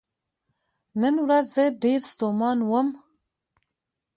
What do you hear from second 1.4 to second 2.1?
زه ډیر